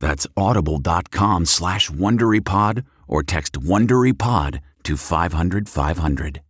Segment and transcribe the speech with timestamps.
[0.00, 6.40] That's audible.com slash WonderyPod or text WonderyPod to 500 500.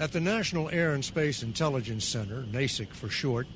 [0.00, 3.46] At the National Air and Space Intelligence Center, NASIC for short,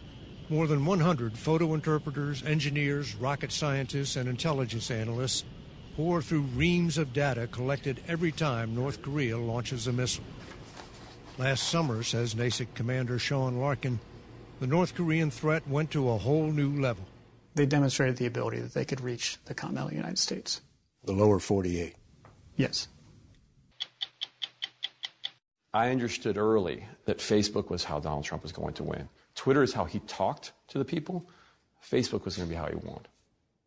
[0.50, 5.44] more than 100 photo interpreters, engineers, rocket scientists, and intelligence analysts
[5.96, 10.24] pour through reams of data collected every time North Korea launches a missile.
[11.36, 13.98] Last summer, says NASIC Commander Sean Larkin,
[14.60, 17.04] the North Korean threat went to a whole new level.
[17.56, 20.60] They demonstrated the ability that they could reach the continental United States.
[21.02, 21.96] The lower 48.
[22.56, 22.86] Yes.
[25.72, 29.08] I understood early that Facebook was how Donald Trump was going to win.
[29.34, 31.28] Twitter is how he talked to the people.
[31.84, 33.00] Facebook was going to be how he won.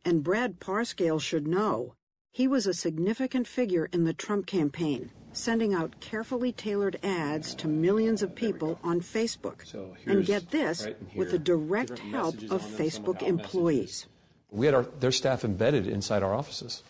[0.05, 1.95] And Brad Parscale should know.
[2.31, 7.67] He was a significant figure in the Trump campaign sending out carefully tailored ads to
[7.67, 9.65] millions of people on Facebook.
[9.65, 14.07] So and get this, right with the direct help of Facebook employees.
[14.49, 16.83] We had our, their staff embedded inside our offices.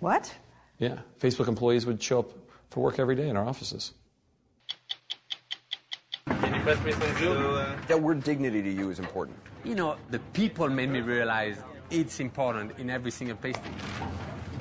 [0.00, 0.34] What?
[0.78, 0.98] Yeah.
[1.20, 2.32] Facebook employees would show up
[2.70, 3.94] for work every day in our offices.
[6.26, 9.38] That word dignity to you is important.
[9.64, 11.56] You know, the people made me realize
[11.90, 13.56] it's important in every single place.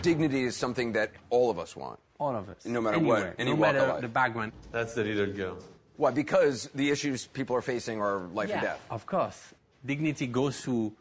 [0.03, 1.99] Dignity is something that all of us want.
[2.19, 2.65] All of us.
[2.65, 3.27] No matter Anywhere.
[3.27, 3.35] what.
[3.39, 4.01] Any no walk matter of life.
[4.01, 4.51] the background.
[4.71, 5.57] That's the leader go.
[5.97, 6.11] Why?
[6.11, 8.85] Because the issues people are facing are life yeah, and death.
[8.89, 9.53] Of course.
[9.85, 10.93] Dignity goes through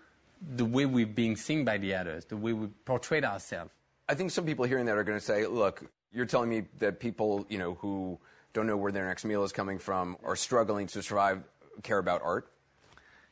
[0.56, 3.70] the way we're being seen by the others, the way we portray ourselves.
[4.08, 7.00] I think some people hearing that are going to say, look, you're telling me that
[7.00, 8.19] people, you know, who
[8.52, 11.42] don't know where their next meal is coming from are struggling to survive
[11.82, 12.50] care about art?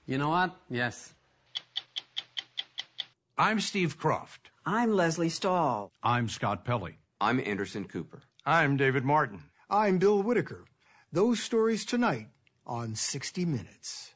[0.06, 0.56] You know what?
[0.70, 1.14] Yes.
[3.36, 4.38] I'm Steve Kroft.
[4.64, 5.92] I'm Lesley Stahl.
[6.02, 6.98] I'm Scott Pelley.
[7.22, 8.24] I'm Anderson Cooper.
[8.44, 9.44] I'm David Martin.
[9.70, 10.64] I'm Bill Whitaker.
[11.12, 12.26] Those stories tonight
[12.66, 14.14] on 60 Minutes.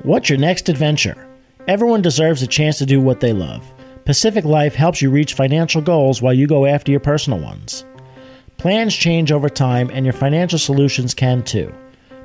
[0.00, 1.28] What's your next adventure?
[1.68, 3.70] Everyone deserves a chance to do what they love.
[4.06, 7.84] Pacific Life helps you reach financial goals while you go after your personal ones.
[8.56, 11.70] Plans change over time, and your financial solutions can too.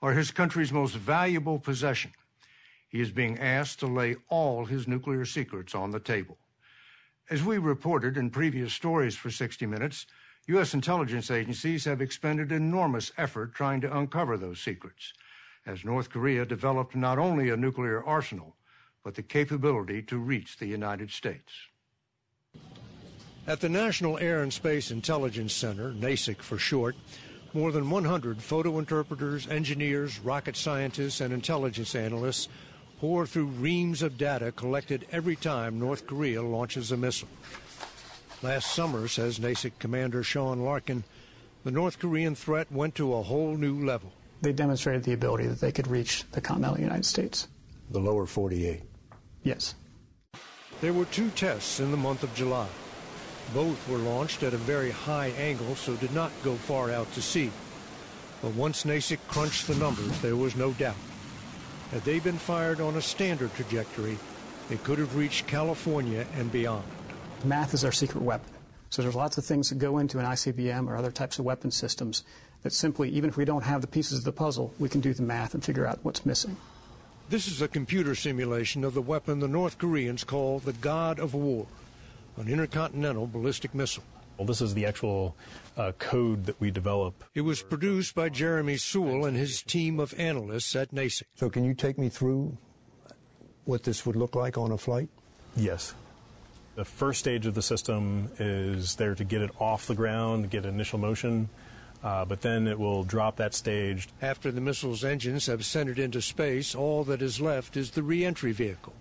[0.02, 2.12] are his country's most valuable possession.
[2.88, 6.38] He is being asked to lay all his nuclear secrets on the table.
[7.30, 10.08] As we reported in previous stories for 60 Minutes,
[10.50, 10.74] U.S.
[10.74, 15.14] intelligence agencies have expended enormous effort trying to uncover those secrets,
[15.68, 18.56] as North Korea developed not only a nuclear arsenal,
[19.04, 21.54] but the capability to reach the United States.
[23.46, 26.96] At the National Air and Space Intelligence Center, NASIC for short,
[27.54, 32.50] more than 100 photo interpreters, engineers, rocket scientists, and intelligence analysts
[33.00, 37.30] pour through reams of data collected every time North Korea launches a missile.
[38.42, 41.04] Last summer, says NASIC Commander Sean Larkin,
[41.66, 44.14] the North Korean threat went to a whole new level.
[44.42, 47.50] They demonstrated the ability that they could reach the continental United States.
[47.92, 48.82] The lower 48?
[49.44, 49.76] Yes.
[50.80, 52.68] There were two tests in the month of July.
[53.54, 57.22] Both were launched at a very high angle, so did not go far out to
[57.22, 57.52] sea.
[58.42, 60.96] But once NASIC crunched the numbers, there was no doubt.
[61.92, 64.18] Had they been fired on a standard trajectory,
[64.70, 66.86] they could have reached California and beyond.
[67.44, 68.52] Math is our secret weapon.
[68.90, 71.72] So there's lots of things that go into an ICBM or other types of weapon
[71.72, 72.24] systems
[72.64, 75.14] that simply, even if we don't have the pieces of the puzzle, we can do
[75.14, 76.58] the math and figure out what's missing.
[77.30, 81.34] This is a computer simulation of the weapon the North Koreans call the God of
[81.34, 81.68] War,
[82.38, 84.04] an intercontinental ballistic missile.
[84.38, 85.36] Well, this is the actual
[85.78, 87.24] uh, code that we develop.
[87.36, 91.24] It was produced by Jeremy Sewell and his team of analysts at NASIC.
[91.36, 92.58] So, can you take me through
[93.66, 95.10] what this would look like on a flight?
[95.56, 95.94] Yes.
[96.80, 100.66] The first stage of the system is there to get it off the ground, get
[100.66, 101.50] initial motion,
[102.06, 104.08] uh, but then it will drop that stage.
[104.22, 108.54] After the missile's engines have it into space, all that is left is the reentry
[108.54, 108.94] vehicle.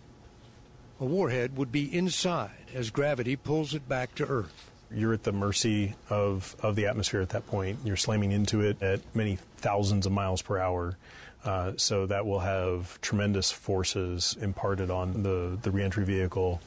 [0.99, 4.73] A warhead would be inside as gravity pulls it back to Earth.
[4.93, 7.79] You're at the mercy of, of the atmosphere at that point.
[7.85, 10.99] You're slamming into it at many thousands of miles per hour.
[11.45, 16.61] Uh, so that will have tremendous forces imparted on the, the reentry vehicle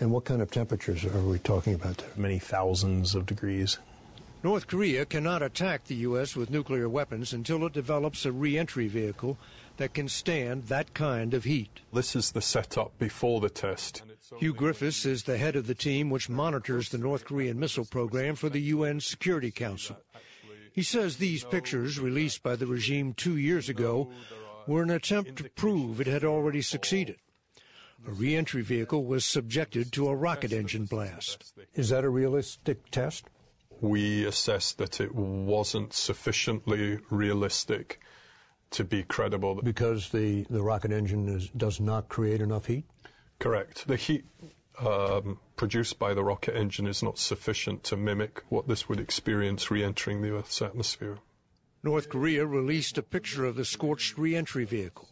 [0.00, 2.08] and what kind of temperatures are we talking about there?
[2.16, 3.78] Many thousands of degrees.
[4.42, 6.36] North Korea cannot attack the U.S.
[6.36, 9.38] with nuclear weapons until it develops a reentry vehicle
[9.78, 11.80] that can stand that kind of heat.
[11.94, 14.02] This is the setup before the test.
[14.36, 18.34] Hugh Griffiths is the head of the team which monitors the North Korean missile program
[18.34, 19.96] for the UN Security Council.
[20.72, 24.10] He says these pictures, released by the regime two years ago,
[24.66, 27.16] were an attempt to prove it had already succeeded
[28.06, 31.54] a reentry vehicle was subjected to a rocket engine blast.
[31.74, 33.26] Is that a realistic test?
[33.80, 38.00] We assessed that it wasn't sufficiently realistic
[38.70, 39.60] to be credible.
[39.62, 42.84] Because the, the rocket engine is, does not create enough heat?
[43.38, 43.86] Correct.
[43.86, 44.24] The heat
[44.78, 49.70] um, produced by the rocket engine is not sufficient to mimic what this would experience
[49.70, 51.18] re entering the Earth's atmosphere.
[51.82, 55.08] North Korea released a picture of the scorched reentry vehicle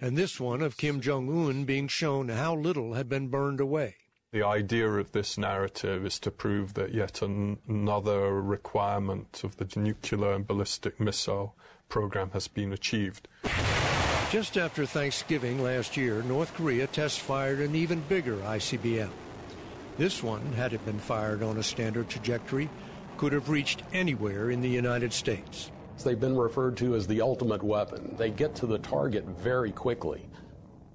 [0.00, 3.96] and this one of Kim Jong un being shown how little had been burned away.
[4.32, 9.68] The idea of this narrative is to prove that yet an- another requirement of the
[9.78, 11.56] nuclear and ballistic missile
[11.88, 13.28] program has been achieved.
[14.30, 19.10] Just after Thanksgiving last year, North Korea test fired an even bigger ICBM.
[19.96, 22.68] This one, had it been fired on a standard trajectory,
[23.16, 25.70] could have reached anywhere in the United States.
[26.04, 28.14] They've been referred to as the ultimate weapon.
[28.16, 30.28] They get to the target very quickly.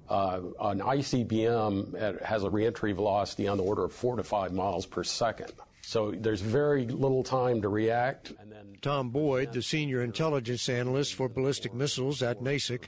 [0.10, 4.86] Uh, an ICBM has a reentry velocity on the order of four to five miles
[4.86, 5.52] per second.
[5.82, 8.34] So there's very little time to react.
[8.82, 12.86] Tom Boyd, the senior intelligence analyst for ballistic missiles at NASIC,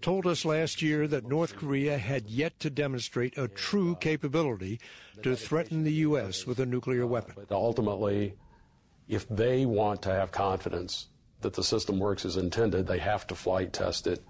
[0.00, 4.80] told us last year that North Korea had yet to demonstrate a true capability
[5.22, 6.46] to threaten the U.S.
[6.46, 7.34] with a nuclear weapon.
[7.36, 8.34] But ultimately,
[9.08, 11.08] if they want to have confidence
[11.42, 14.22] that the system works as intended, they have to flight test it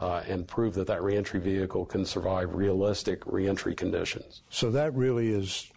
[0.00, 4.42] uh, and prove that that reentry vehicle can survive realistic reentry conditions.
[4.50, 5.70] So that really is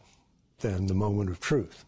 [0.59, 1.85] then the moment of truth.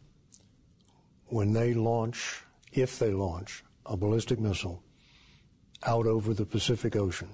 [1.27, 4.83] When they launch, if they launch, a ballistic missile
[5.83, 7.29] out over the Pacific Ocean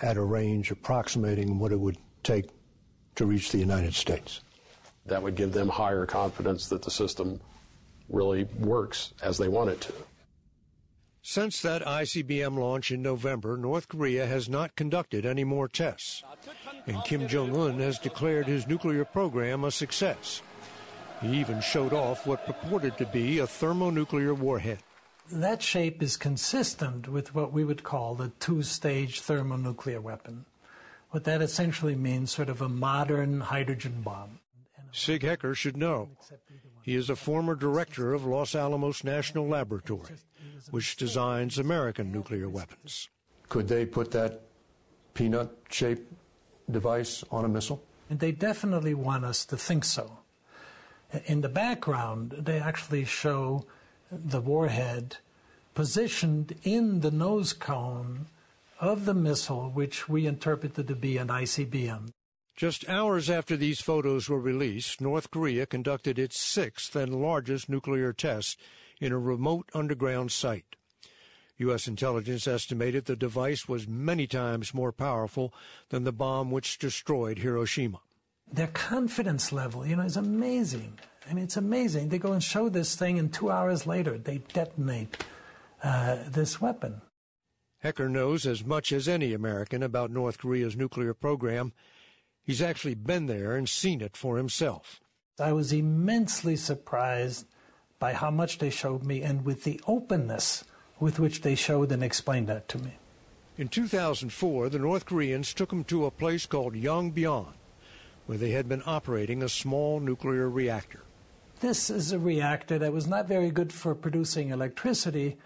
[0.00, 2.50] at a range approximating what it would take
[3.16, 4.42] to reach the United States.
[5.06, 7.40] That would give them higher confidence that the system
[8.08, 9.92] really works as they want it to.
[11.30, 16.24] Since that ICBM launch in November, North Korea has not conducted any more tests,
[16.86, 20.40] and Kim Jong un has declared his nuclear program a success.
[21.20, 24.78] He even showed off what purported to be a thermonuclear warhead.
[25.30, 30.46] That shape is consistent with what we would call the two stage thermonuclear weapon.
[31.10, 34.38] What that essentially means, sort of a modern hydrogen bomb.
[34.92, 36.08] Sig Hecker should know.
[36.82, 40.14] He is a former director of Los Alamos National Laboratory,
[40.70, 43.08] which designs American nuclear weapons.
[43.48, 44.42] Could they put that
[45.14, 46.12] peanut shaped
[46.70, 47.82] device on a missile?
[48.10, 50.18] And they definitely want us to think so.
[51.26, 53.64] In the background, they actually show
[54.10, 55.16] the warhead
[55.74, 58.26] positioned in the nose cone
[58.80, 62.10] of the missile, which we interpreted to be an ICBM.
[62.58, 68.12] Just hours after these photos were released, North Korea conducted its sixth and largest nuclear
[68.12, 68.58] test
[69.00, 70.74] in a remote underground site.
[71.58, 71.86] U.S.
[71.86, 75.54] intelligence estimated the device was many times more powerful
[75.90, 78.00] than the bomb which destroyed Hiroshima.
[78.52, 80.98] Their confidence level, you know, is amazing.
[81.30, 82.08] I mean, it's amazing.
[82.08, 85.16] They go and show this thing, and two hours later, they detonate
[85.84, 87.02] uh, this weapon.
[87.84, 91.72] Hecker knows as much as any American about North Korea's nuclear program.
[92.48, 95.02] He's actually been there and seen it for himself.
[95.38, 97.44] I was immensely surprised
[97.98, 100.64] by how much they showed me and with the openness
[100.98, 102.92] with which they showed and explained that to me.
[103.58, 107.52] In 2004, the North Koreans took him to a place called Yongbyon,
[108.24, 111.02] where they had been operating a small nuclear reactor.
[111.60, 115.36] This is a reactor that was not very good for producing electricity,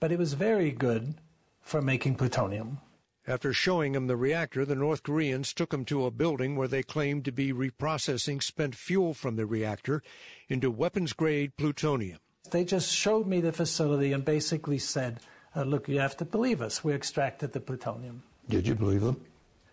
[0.00, 1.14] but it was very good
[1.60, 2.80] for making plutonium.
[3.28, 6.82] After showing him the reactor, the North Koreans took him to a building where they
[6.82, 10.02] claimed to be reprocessing spent fuel from the reactor
[10.48, 12.20] into weapons grade plutonium.
[12.50, 15.20] They just showed me the facility and basically said,
[15.54, 16.82] uh, Look, you have to believe us.
[16.82, 18.22] We extracted the plutonium.
[18.48, 19.20] Did you believe them?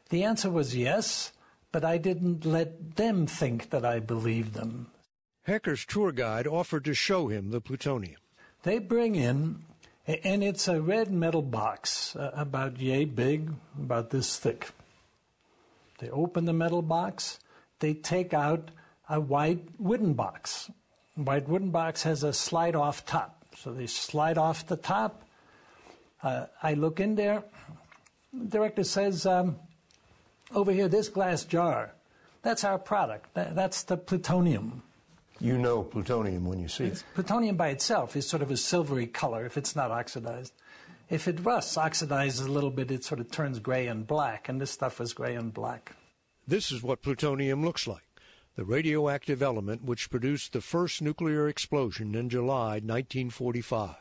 [0.10, 1.32] The answer was yes,
[1.72, 4.88] but I didn't let them think that I believed them.
[5.44, 8.20] Hecker's tour guide offered to show him the plutonium.
[8.64, 9.64] They bring in,
[10.08, 14.70] and it's a red metal box, uh, about yay big, about this thick.
[16.00, 17.40] They open the metal box,
[17.80, 18.70] they take out
[19.10, 20.70] a white wooden box.
[21.16, 23.46] White wooden box has a slide off top.
[23.58, 25.24] So they slide off the top.
[26.22, 27.44] Uh, I look in there.
[28.34, 29.56] The director says, um,
[30.54, 31.94] over here, this glass jar,
[32.42, 33.34] that's our product.
[33.34, 34.84] That's the plutonium.
[35.46, 37.08] You know plutonium when you see it's, it.
[37.14, 40.54] Plutonium by itself is sort of a silvery color if it's not oxidized.
[41.08, 44.60] If it rusts, oxidizes a little bit, it sort of turns gray and black, and
[44.60, 45.92] this stuff is gray and black.
[46.48, 48.02] This is what plutonium looks like
[48.56, 53.96] the radioactive element which produced the first nuclear explosion in July 1945.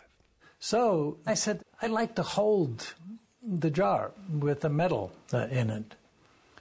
[0.60, 2.94] So I said, I'd like to hold
[3.42, 5.94] the jar with the metal uh, in it.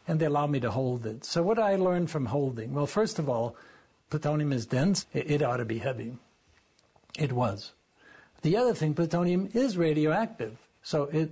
[0.08, 1.24] And they allowed me to hold it.
[1.24, 2.74] So, what I learned from holding?
[2.74, 3.56] Well, first of all,
[4.13, 6.15] plutonium is dense, it, it ought to be heavy.
[7.17, 7.72] It was.
[8.43, 10.55] The other thing, plutonium is radioactive.
[10.84, 11.32] So, it,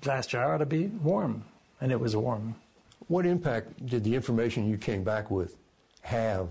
[0.00, 1.42] glass jar ought to be warm.
[1.80, 2.54] And it was warm.
[3.08, 5.56] What impact did the information you came back with
[6.02, 6.50] have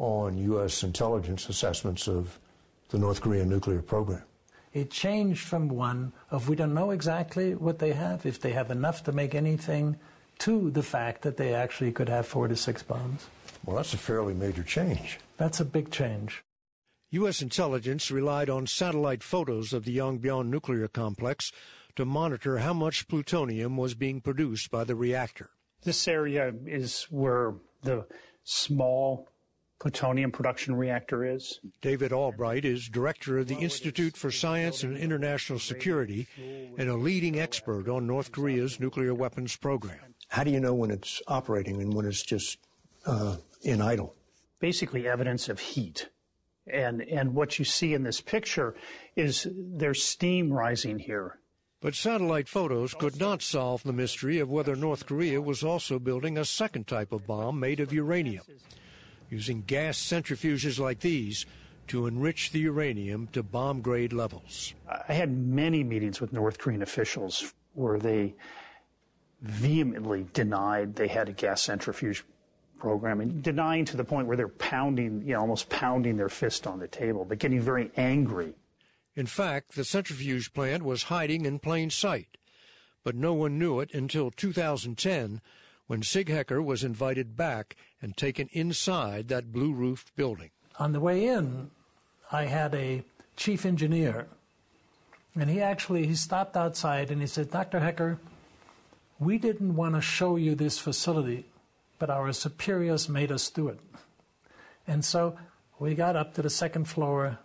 [0.00, 0.82] on U.S.
[0.82, 2.40] intelligence assessments of
[2.88, 4.24] the North Korean nuclear program?
[4.72, 8.72] It changed from one of we don't know exactly what they have, if they have
[8.72, 10.00] enough to make anything,
[10.40, 13.28] to the fact that they actually could have four to six bombs.
[13.64, 15.18] Well, that's a fairly major change.
[15.36, 16.42] That's a big change.
[17.10, 17.42] U.S.
[17.42, 21.50] intelligence relied on satellite photos of the Yongbyon nuclear complex
[21.96, 25.50] to monitor how much plutonium was being produced by the reactor.
[25.82, 28.06] This area is where the
[28.44, 29.28] small
[29.80, 31.58] plutonium production reactor is.
[31.80, 37.40] David Albright is director of the Institute for Science and International Security and a leading
[37.40, 39.98] expert on North Korea's nuclear weapons program.
[40.28, 42.58] How do you know when it's operating and when it's just
[43.06, 44.14] uh, in idle?
[44.58, 46.08] Basically, evidence of heat.
[46.66, 48.74] And, and what you see in this picture
[49.16, 51.38] is there's steam rising here.
[51.80, 56.36] But satellite photos could not solve the mystery of whether North Korea was also building
[56.36, 58.44] a second type of bomb made of uranium,
[59.30, 61.46] using gas centrifuges like these
[61.88, 64.74] to enrich the uranium to bomb grade levels.
[65.08, 68.34] I had many meetings with North Korean officials where they
[69.40, 72.24] vehemently denied they had a gas centrifuge
[72.80, 76.66] program and denying to the point where they're pounding, you know, almost pounding their fist
[76.66, 78.54] on the table, but getting very angry
[79.16, 82.38] in fact, the centrifuge plant was hiding in plain sight,
[83.04, 85.40] but no one knew it until 2010
[85.88, 90.50] when Sig Hecker was invited back and taken inside that blue roofed building.
[90.78, 91.70] On the way in,
[92.30, 93.02] I had a
[93.36, 94.28] chief engineer,
[95.34, 97.80] and he actually he stopped outside and he said, Dr.
[97.80, 98.18] Hecker,
[99.18, 101.44] we didn't want to show you this facility,
[102.00, 103.78] but our superiors made us do it.
[104.88, 105.36] And so
[105.80, 107.38] We got up to the second floor,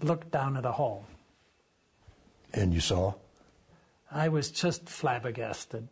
[0.00, 1.04] looked down at a hall.
[2.54, 3.14] And you saw?
[4.10, 5.88] I was just flabbergasted.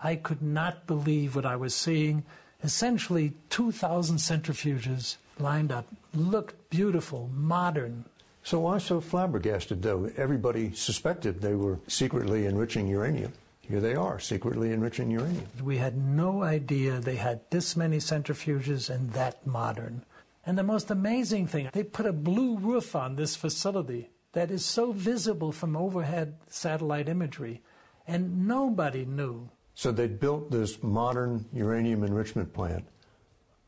[0.00, 2.22] I could not believe what I was seeing.
[2.62, 8.04] Essentially, 2,000 centrifuges lined up, looked beautiful, modern.
[8.44, 10.08] So why so flabbergasted, though?
[10.16, 13.32] Everybody suspected they were secretly enriching uranium.
[13.72, 15.46] Here they are, secretly enriching uranium.
[15.64, 20.04] We had no idea they had this many centrifuges and that modern.
[20.44, 24.62] And the most amazing thing, they put a blue roof on this facility that is
[24.62, 27.62] so visible from overhead satellite imagery,
[28.06, 29.48] and nobody knew.
[29.74, 32.84] So they built this modern uranium enrichment plant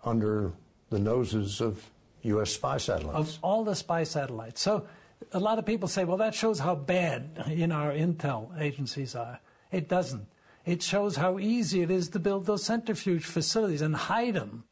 [0.04, 0.52] under
[0.90, 1.82] the noses of
[2.24, 2.50] U.S.
[2.50, 3.36] spy satellites.
[3.36, 4.60] Of all the spy satellites.
[4.60, 4.86] So
[5.32, 9.14] a lot of people say, well, that shows how bad you know, our intel agencies
[9.14, 9.40] are.
[9.70, 10.26] It doesn't.
[10.64, 14.64] It shows how easy it is to build those centrifuge facilities and hide them.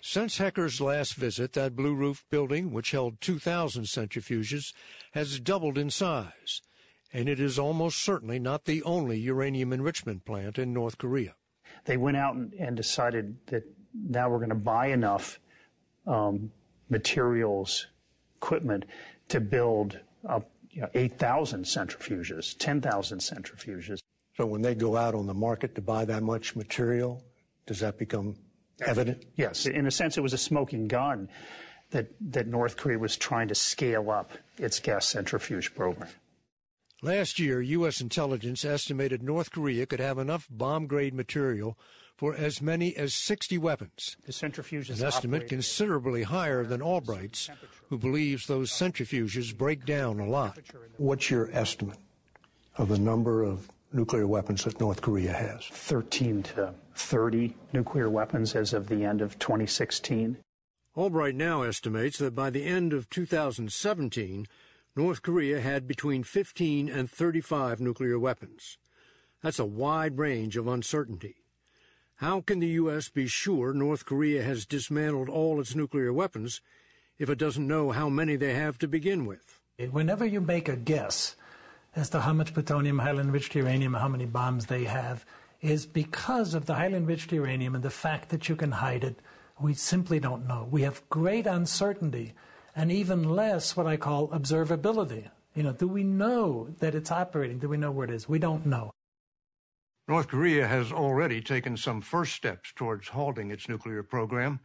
[0.00, 4.72] Since Hecker's last visit, that blue roof building, which held 2,000 centrifuges,
[5.12, 6.62] has doubled in size,
[7.12, 11.34] and it is almost certainly not the only uranium enrichment plant in North Korea.
[11.84, 15.40] They went out and, and decided that now we're going to buy enough
[16.06, 16.50] um,
[16.88, 17.86] materials,
[18.36, 18.84] equipment
[19.28, 19.98] to build
[20.28, 24.00] up you know, 8,000 centrifuges, 10,000 centrifuges.
[24.36, 27.22] So when they go out on the market to buy that much material,
[27.66, 28.36] does that become
[28.84, 29.24] evident?
[29.36, 29.66] Yes.
[29.66, 31.28] In a sense, it was a smoking gun
[31.90, 36.10] that, that North Korea was trying to scale up its gas centrifuge program.
[37.02, 38.00] Last year, U.S.
[38.00, 41.78] intelligence estimated North Korea could have enough bomb grade material
[42.16, 44.16] for as many as 60 weapons.
[44.24, 47.50] The centrifuges An estimate considerably higher than Albright's,
[47.88, 50.58] who believes those centrifuges break down a lot.
[50.96, 51.98] What's your estimate
[52.78, 55.66] of the number of nuclear weapons that North Korea has?
[55.66, 60.38] 13 to 30 nuclear weapons as of the end of 2016.
[60.96, 64.46] Albright now estimates that by the end of 2017,
[64.96, 68.78] North Korea had between 15 and 35 nuclear weapons.
[69.42, 71.36] That's a wide range of uncertainty.
[72.16, 73.10] How can the U.S.
[73.10, 76.62] be sure North Korea has dismantled all its nuclear weapons
[77.18, 79.60] if it doesn't know how many they have to begin with?
[79.90, 81.36] Whenever you make a guess
[81.96, 85.24] as to how much plutonium, highly enriched uranium, how many bombs they have,
[85.62, 89.18] is because of the highly enriched uranium and the fact that you can hide it.
[89.58, 90.68] We simply don't know.
[90.70, 92.34] We have great uncertainty
[92.76, 95.30] and even less what I call observability.
[95.54, 97.58] You know, do we know that it's operating?
[97.58, 98.28] Do we know where it is?
[98.28, 98.90] We don't know.
[100.06, 104.60] North Korea has already taken some first steps towards halting its nuclear program.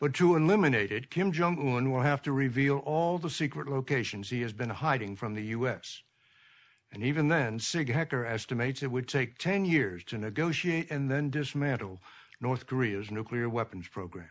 [0.00, 4.28] But to eliminate it, Kim Jong un will have to reveal all the secret locations
[4.28, 6.02] he has been hiding from the U.S.
[6.92, 11.30] And even then, Sig Hecker estimates it would take 10 years to negotiate and then
[11.30, 12.00] dismantle
[12.40, 14.30] North Korea's nuclear weapons program.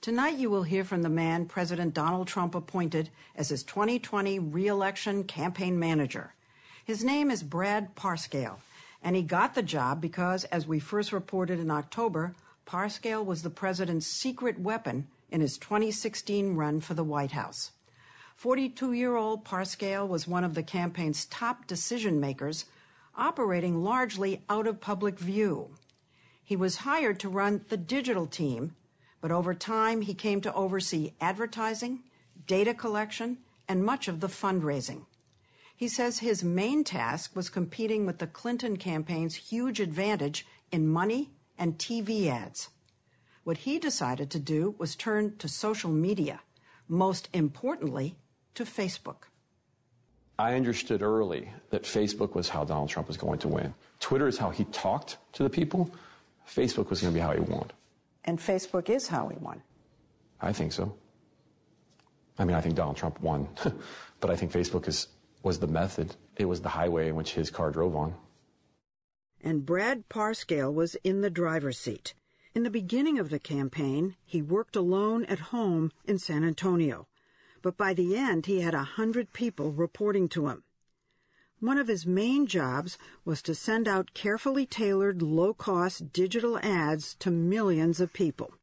[0.00, 5.24] Tonight, you will hear from the man President Donald Trump appointed as his 2020 reelection
[5.24, 6.32] campaign manager.
[6.84, 8.58] His name is Brad Parscale,
[9.02, 13.50] and he got the job because, as we first reported in October, Parscale was the
[13.50, 17.72] president's secret weapon in his 2016 run for the White House.
[18.36, 22.66] 42 year old Parscale was one of the campaign's top decision makers,
[23.16, 25.70] operating largely out of public view.
[26.44, 28.76] He was hired to run the digital team,
[29.20, 32.00] but over time he came to oversee advertising,
[32.46, 35.06] data collection, and much of the fundraising.
[35.74, 41.30] He says his main task was competing with the Clinton campaign's huge advantage in money
[41.58, 42.68] and TV ads.
[43.46, 46.40] What he decided to do was turn to social media,
[46.88, 48.16] most importantly,
[48.56, 49.28] to Facebook.
[50.36, 53.72] I understood early that Facebook was how Donald Trump was going to win.
[54.00, 55.88] Twitter is how he talked to the people.
[56.44, 57.70] Facebook was going to be how he won.
[58.24, 59.62] And Facebook is how he won.
[60.40, 60.96] I think so.
[62.40, 63.46] I mean, I think Donald Trump won,
[64.20, 65.06] but I think Facebook is,
[65.44, 66.16] was the method.
[66.36, 68.12] It was the highway in which his car drove on.
[69.40, 72.14] And Brad Parscale was in the driver's seat.
[72.56, 77.06] In the beginning of the campaign, he worked alone at home in San Antonio.
[77.60, 80.62] But by the end, he had a hundred people reporting to him.
[81.60, 87.14] One of his main jobs was to send out carefully tailored, low cost digital ads
[87.16, 88.54] to millions of people.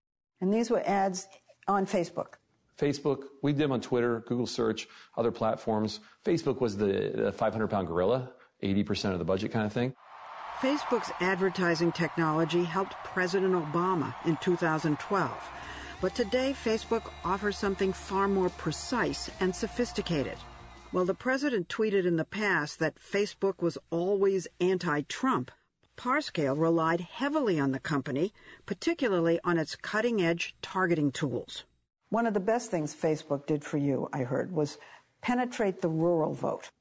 [0.42, 1.28] And these were ads
[1.68, 2.40] on Facebook.
[2.80, 6.00] Facebook, we did them on Twitter, Google search, other platforms.
[6.26, 8.32] Facebook was the 500 pound gorilla,
[8.64, 9.94] 80% of the budget kind of thing.
[10.64, 15.30] Facebook's advertising technology helped President Obama in 2012.
[16.00, 20.38] But today, Facebook offers something far more precise and sophisticated.
[20.92, 25.52] While the president tweeted in the past that Facebook was always anti Trump,
[25.98, 28.32] Parscale relied heavily on the company,
[28.66, 31.66] particularly on its cutting edge targeting tools.
[32.08, 34.78] One of the best things Facebook did for you, I heard, was
[35.22, 36.72] penetrate the rural vote.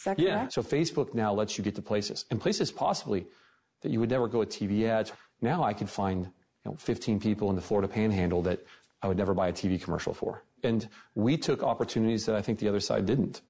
[0.00, 0.30] Is that correct?
[0.30, 0.48] Yeah.
[0.48, 3.26] So Facebook now lets you get to places and places possibly
[3.82, 5.12] that you would never go with TV ads.
[5.42, 8.64] Now I could find you know, 15 people in the Florida Panhandle that
[9.02, 10.42] I would never buy a TV commercial for.
[10.62, 13.42] And we took opportunities that I think the other side didn't.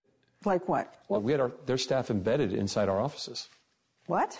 [0.44, 0.92] Like what?
[1.08, 3.48] Well, we had our, their staff embedded inside our offices.
[4.06, 4.36] What?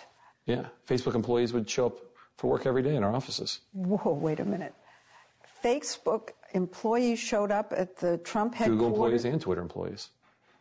[0.46, 0.66] Yeah.
[0.88, 1.98] Facebook employees would show up
[2.38, 3.60] for work every day in our offices.
[3.72, 4.74] Whoa, wait a minute.
[5.62, 8.80] Facebook employees showed up at the Trump headquarters.
[8.80, 10.10] Google employees and Twitter employees.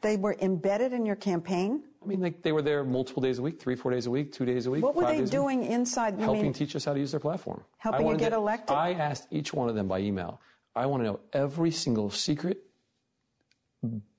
[0.01, 1.83] They were embedded in your campaign?
[2.01, 4.31] I mean, they, they were there multiple days a week, three, four days a week,
[4.31, 4.83] two days a week.
[4.83, 5.31] What were they days a week.
[5.31, 6.17] doing inside?
[6.19, 7.63] Helping mean, teach us how to use their platform.
[7.77, 8.75] Helping you get to- elected?
[8.75, 10.39] I asked each one of them by email.
[10.75, 12.63] I want to know every single secret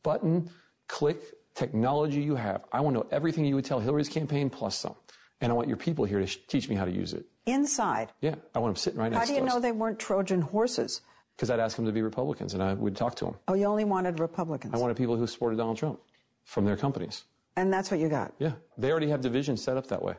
[0.02, 0.50] button,
[0.88, 1.20] click,
[1.54, 2.64] technology you have.
[2.72, 4.94] I want to know everything you would tell Hillary's campaign plus some.
[5.40, 7.24] And I want your people here to sh- teach me how to use it.
[7.46, 8.12] inside.
[8.20, 9.16] Yeah, I want them sitting right inside.
[9.16, 9.62] How next do you know us.
[9.62, 11.00] they weren't Trojan horses?
[11.40, 13.34] Because I'd ask them to be Republicans and I would talk to them.
[13.48, 14.74] Oh, you only wanted Republicans.
[14.74, 15.98] I wanted people who supported Donald Trump
[16.44, 17.24] from their companies.
[17.56, 18.34] And that's what you got.
[18.38, 20.16] Yeah, they already have divisions set up that way.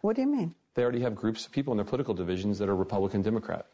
[0.00, 0.54] What do you mean?
[0.72, 3.66] They already have groups of people in their political divisions that are Republican, Democrat.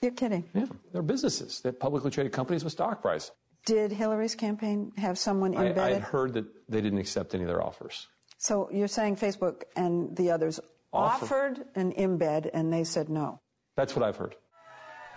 [0.00, 0.44] You're kidding.
[0.54, 1.60] Yeah, they're businesses.
[1.60, 3.32] They're publicly traded companies with stock price.
[3.66, 5.94] Did Hillary's campaign have someone I, I embedded?
[5.94, 8.06] had heard that they didn't accept any of their offers.
[8.38, 10.60] so you're saying Facebook and the others
[10.92, 13.40] Offer- offered an embed and they said no.
[13.74, 14.36] That's what I've heard.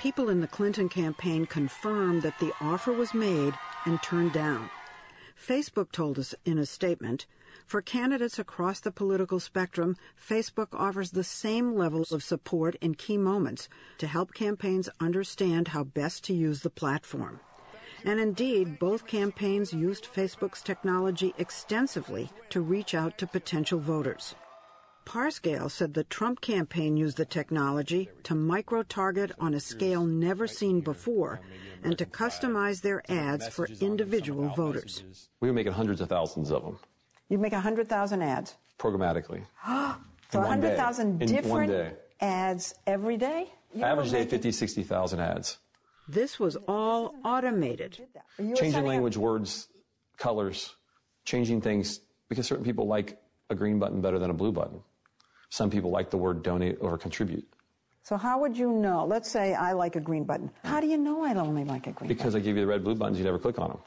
[0.01, 3.53] People in the Clinton campaign confirmed that the offer was made
[3.85, 4.67] and turned down.
[5.39, 7.27] Facebook told us in a statement
[7.67, 13.15] for candidates across the political spectrum, Facebook offers the same levels of support in key
[13.15, 17.39] moments to help campaigns understand how best to use the platform.
[18.03, 24.33] And indeed, both campaigns used Facebook's technology extensively to reach out to potential voters.
[25.05, 30.47] Parscale said the Trump campaign used the technology to micro target on a scale never
[30.47, 31.41] seen before
[31.83, 35.03] and to customize their ads for individual voters.
[35.39, 36.79] We were making hundreds of thousands of them
[37.29, 38.55] You'd make 100,000 ads.
[38.79, 39.43] programmatically.
[40.31, 43.47] So In 100,000 different ads every day?
[43.73, 45.57] You Average day, making- 50, 60,000 ads.
[46.07, 47.99] This was all automated.
[48.37, 49.67] Changing setting up- language, words,
[50.17, 50.73] colors,
[51.25, 54.81] changing things because certain people like a green button better than a blue button.
[55.51, 57.45] Some people like the word donate over contribute
[58.03, 59.05] So how would you know?
[59.05, 60.49] Let's say I like a green button.
[60.63, 62.83] How do you know I only like a green because I give you the red
[62.83, 63.79] blue buttons, you never click on them.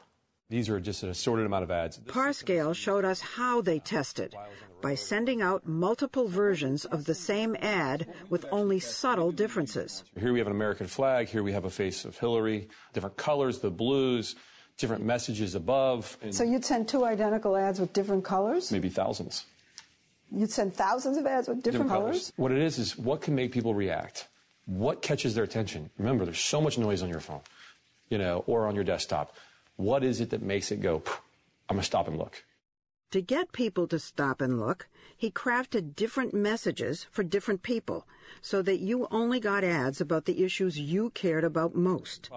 [0.47, 1.97] These are just an assorted amount of ads.
[2.05, 4.35] Parscale showed us how they tested
[4.79, 10.03] by sending out multiple versions of the same ad with only subtle differences.
[10.19, 11.27] Here we have an American flag.
[11.29, 12.69] Here we have a face of Hillary.
[12.93, 14.35] Different colors, the blues,
[14.77, 18.71] different messages above, So you'd send two identical ads with different colors?
[18.71, 19.47] maybe thousands.
[20.31, 22.33] You'd send thousands of ads with different, colors?
[22.35, 24.27] What it is is what can make people react.
[24.65, 25.89] What catches their attention?
[25.97, 27.41] Remember, there's so much noise on your phone,
[28.09, 29.35] you know, or on your desktop.
[29.75, 31.03] What is it that makes it go?
[31.69, 32.43] I'm gonna stop and look.
[33.11, 38.07] To get people to stop and look, he crafted different messages for different people
[38.41, 42.29] so that you only got ads about the issues you cared about most.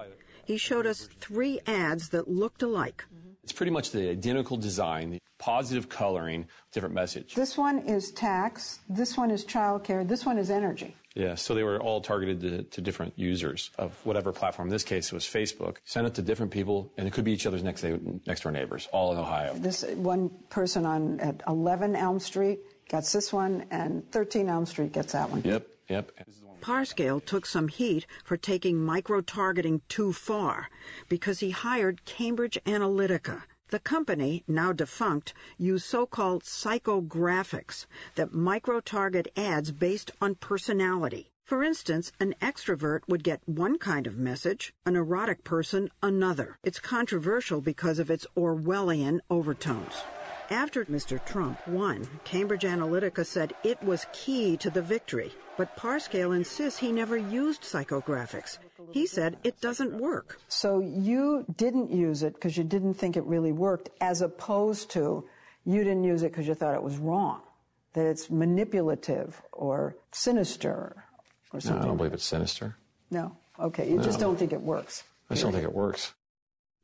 [0.44, 3.05] He showed us three ads that looked alike.
[3.48, 7.34] It's pretty much the identical design, positive coloring, different message.
[7.34, 10.94] This one is tax, this one is childcare, this one is energy.
[11.14, 14.68] Yeah, so they were all targeted to, to different users of whatever platform.
[14.68, 15.78] In this case, it was Facebook.
[15.87, 17.82] Sent it to different people, and it could be each other's next,
[18.26, 19.54] next door neighbors, all in Ohio.
[19.54, 24.92] This one person on at 11 Elm Street gets this one, and 13 Elm Street
[24.92, 25.40] gets that one.
[25.42, 26.12] Yep, yep.
[26.61, 30.68] Parscale took some heat for taking micro-targeting too far
[31.09, 33.42] because he hired Cambridge Analytica.
[33.71, 41.31] The company, now defunct, used so-called psychographics that micro-target ads based on personality.
[41.44, 46.59] For instance, an extrovert would get one kind of message, a neurotic person another.
[46.62, 49.94] It's controversial because of its Orwellian overtones.
[50.51, 51.25] After Mr.
[51.25, 55.33] Trump won, Cambridge Analytica said it was key to the victory.
[55.59, 58.59] But Parscale insists he never used psychographics.
[58.92, 60.38] He said it doesn't work.
[60.47, 65.27] So you didn't use it because you didn't think it really worked, as opposed to
[65.66, 67.42] you didn't use it because you thought it was wrong,
[67.94, 71.05] that it's manipulative or sinister
[71.53, 71.61] or something.
[71.61, 71.83] No, something.
[71.83, 72.77] I don't believe it's sinister.
[73.11, 73.37] No.
[73.59, 73.90] Okay.
[73.90, 75.03] You just don't think it works.
[75.29, 76.14] I just don't think it works.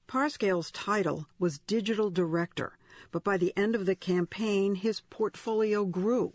[0.08, 2.76] Parscale's title was Digital Director,
[3.12, 6.34] but by the end of the campaign, his portfolio grew.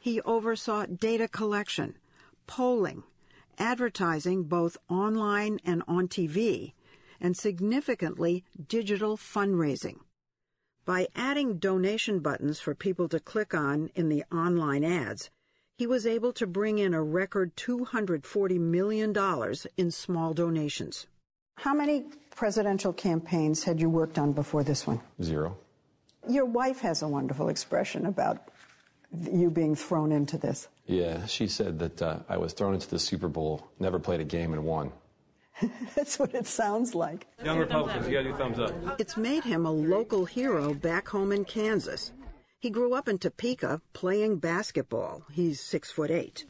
[0.00, 1.96] He oversaw data collection,
[2.46, 3.02] polling,
[3.58, 6.72] advertising both online and on TV,
[7.20, 9.96] and significantly digital fundraising.
[10.84, 15.30] By adding donation buttons for people to click on in the online ads,
[15.76, 19.14] he was able to bring in a record $240 million
[19.76, 21.06] in small donations.
[21.58, 25.00] How many presidential campaigns had you worked on before this one?
[25.22, 25.56] Zero.
[26.28, 28.48] Your wife has a wonderful expression about
[29.12, 30.68] you being thrown into this.
[30.86, 34.24] Yeah, she said that uh, I was thrown into the Super Bowl, never played a
[34.24, 34.92] game, and won.
[35.94, 37.26] That's what it sounds like.
[37.44, 39.00] Young Republicans, you gotta do thumbs up.
[39.00, 42.12] It's made him a local hero back home in Kansas.
[42.60, 45.22] He grew up in Topeka playing basketball.
[45.32, 46.44] He's six foot eight.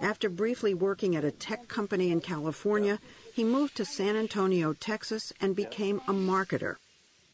[0.00, 2.98] After briefly working at a tech company in California,
[3.34, 6.76] he moved to San Antonio, Texas, and became a marketer.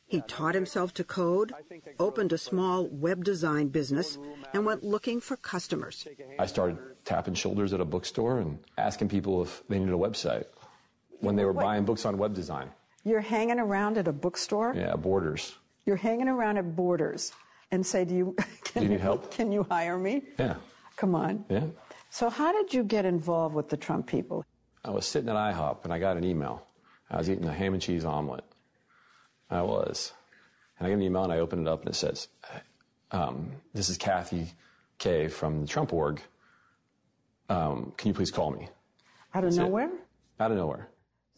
[0.08, 1.52] He taught himself to code,
[1.98, 4.18] opened a small web design business,
[4.54, 6.08] and went looking for customers.
[6.38, 10.46] I started tapping shoulders at a bookstore and asking people if they needed a website
[11.20, 12.70] when they were buying books on web design.
[13.04, 14.74] You're hanging around at a bookstore?
[14.74, 15.56] Yeah, Borders.
[15.84, 17.32] You're hanging around at Borders
[17.70, 18.36] and say, "Do you
[18.74, 19.30] Do you need help?
[19.30, 20.56] Can you hire me?" Yeah.
[20.96, 21.44] Come on.
[21.50, 21.66] Yeah.
[22.10, 24.44] So how did you get involved with the Trump people?
[24.84, 26.66] I was sitting at IHOP and I got an email.
[27.10, 28.44] I was eating a ham and cheese omelet.
[29.50, 30.12] I was.
[30.78, 32.28] And I get an email and I open it up and it says,
[33.10, 34.52] um, This is Kathy
[34.98, 36.20] Kay from the Trump org.
[37.48, 38.68] Um, can you please call me?
[39.34, 39.62] Out of That's it.
[39.62, 39.90] nowhere?
[40.38, 40.88] Out of nowhere.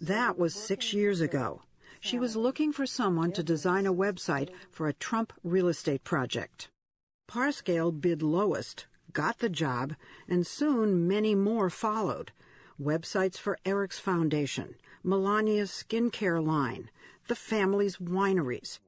[0.00, 1.62] That was six years ago.
[2.00, 6.70] She was looking for someone to design a website for a Trump real estate project.
[7.28, 9.94] Parscale bid lowest, got the job,
[10.26, 12.32] and soon many more followed.
[12.80, 16.90] Websites for Eric's Foundation, Melania's skincare line,
[17.30, 18.80] the family's wineries.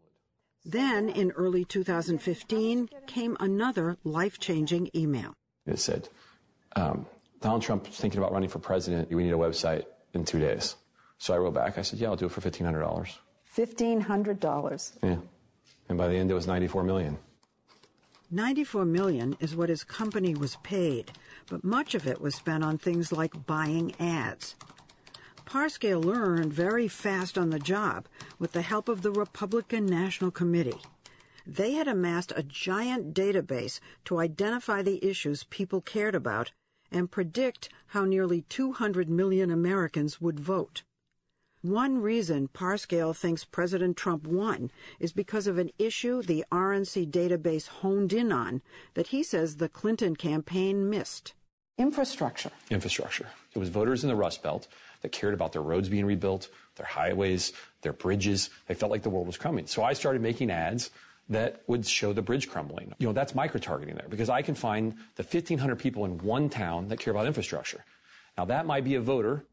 [0.64, 5.32] Then, in early 2015, came another life changing email.
[5.64, 6.08] It said,
[6.74, 7.06] um,
[7.40, 9.12] Donald Trump's thinking about running for president.
[9.12, 10.74] We need a website in two days.
[11.18, 11.78] So I wrote back.
[11.78, 13.16] I said, Yeah, I'll do it for $1,500.
[13.56, 14.92] $1,500.
[15.04, 15.16] Yeah.
[15.88, 17.18] And by the end, it was 94 million.
[18.32, 21.12] 94 million is what his company was paid,
[21.48, 24.56] but much of it was spent on things like buying ads.
[25.46, 28.06] Parscale learned very fast on the job
[28.38, 30.80] with the help of the Republican National Committee.
[31.46, 36.52] They had amassed a giant database to identify the issues people cared about
[36.90, 40.82] and predict how nearly 200 million Americans would vote.
[41.62, 47.68] One reason Parscale thinks President Trump won is because of an issue the RNC database
[47.68, 48.62] honed in on
[48.94, 51.34] that he says the Clinton campaign missed.
[51.78, 52.50] Infrastructure.
[52.70, 53.28] Infrastructure.
[53.54, 54.66] It was voters in the Rust Belt
[55.02, 58.50] that cared about their roads being rebuilt, their highways, their bridges.
[58.66, 59.66] They felt like the world was coming.
[59.66, 60.90] So I started making ads
[61.28, 62.94] that would show the bridge crumbling.
[62.98, 66.88] You know, that's micro-targeting there because I can find the 1,500 people in one town
[66.88, 67.84] that care about infrastructure.
[68.36, 69.44] Now, that might be a voter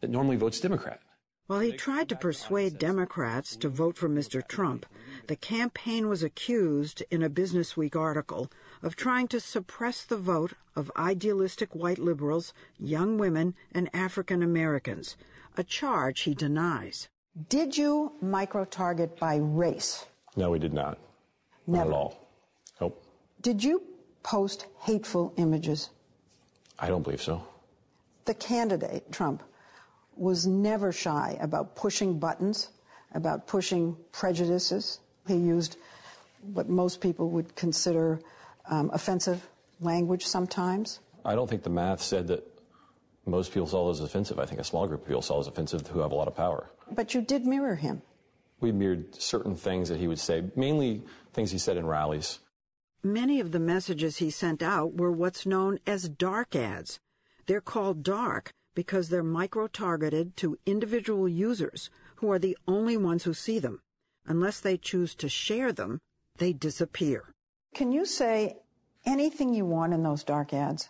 [0.00, 1.00] that normally votes Democrat.
[1.46, 4.46] While he tried to persuade Democrats to vote for Mr.
[4.46, 4.86] Trump,
[5.26, 8.50] the campaign was accused in a Business Week article
[8.84, 15.16] of trying to suppress the vote of idealistic white liberals, young women, and African Americans,
[15.56, 17.08] a charge he denies.
[17.48, 20.04] Did you micro target by race?
[20.36, 20.98] No, we did not.
[21.66, 21.84] Never.
[21.84, 22.28] Not at all.
[22.78, 23.02] Nope.
[23.40, 23.82] Did you
[24.22, 25.88] post hateful images?
[26.78, 27.42] I don't believe so.
[28.26, 29.42] The candidate, Trump,
[30.14, 32.68] was never shy about pushing buttons,
[33.14, 35.00] about pushing prejudices.
[35.26, 35.78] He used
[36.52, 38.20] what most people would consider
[38.70, 39.46] um, offensive
[39.80, 41.00] language sometimes.
[41.24, 42.46] I don't think the math said that
[43.26, 44.38] most people saw it as offensive.
[44.38, 46.28] I think a small group of people saw it as offensive who have a lot
[46.28, 46.68] of power.
[46.90, 48.02] But you did mirror him.
[48.60, 52.38] We mirrored certain things that he would say, mainly things he said in rallies.
[53.02, 56.98] Many of the messages he sent out were what's known as dark ads.
[57.46, 63.34] They're called dark because they're micro-targeted to individual users who are the only ones who
[63.34, 63.80] see them.
[64.26, 65.98] Unless they choose to share them,
[66.38, 67.33] they disappear.
[67.74, 68.58] Can you say
[69.04, 70.88] anything you want in those dark ads?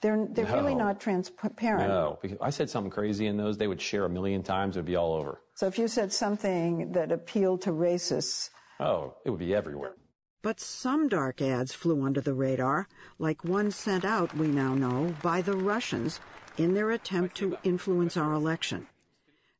[0.00, 1.88] They're, they're really not transparent.
[1.88, 4.80] No, because I said something crazy in those, they would share a million times, it
[4.80, 5.40] would be all over.
[5.54, 9.94] So if you said something that appealed to racists, Oh, it would be everywhere.
[10.40, 12.86] But some dark ads flew under the radar,
[13.18, 16.20] like one sent out, we now know, by the Russians
[16.56, 18.86] in their attempt to influence our election.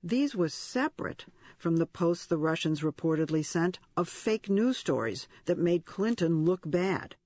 [0.09, 1.27] These were separate
[1.59, 6.62] from the posts the Russians reportedly sent of fake news stories that made Clinton look
[6.64, 7.16] bad.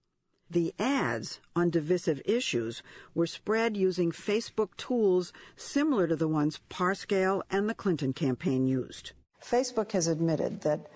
[0.51, 2.83] The ads on divisive issues
[3.15, 9.13] were spread using Facebook tools similar to the ones Parscale and the Clinton campaign used.
[9.41, 10.91] Facebook has admitted that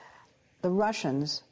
[0.63, 1.45] the Russians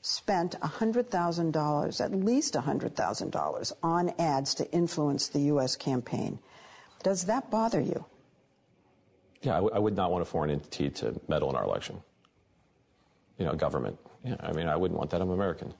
[0.00, 5.76] spent $100,000, at least $100,000, on ads to influence the U.S.
[5.76, 6.38] campaign.
[7.02, 8.06] Does that bother you?
[9.46, 12.02] Yeah, I, w- I would not want a foreign entity to meddle in our election.
[13.38, 13.96] You know, government.
[14.24, 15.20] Yeah, I mean, I wouldn't want that.
[15.22, 15.72] I'm American.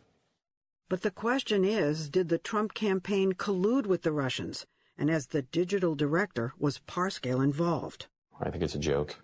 [0.88, 4.66] But the question is, did the Trump campaign collude with the Russians?
[4.96, 8.06] And as the digital director, was Parscale involved?
[8.40, 9.16] I think it's a joke.